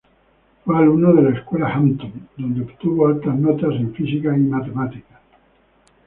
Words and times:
Fue 0.65 0.75
alumno 0.79 1.13
de 1.13 1.21
la 1.29 1.37
Escuela 1.37 1.67
Hampton, 1.71 2.27
donde 2.35 2.61
obtuvo 2.63 3.05
altas 3.05 3.35
notas 3.37 3.75
en 3.75 3.93
Física 3.93 4.35
y 4.35 4.39
Matemáticas. 4.41 5.21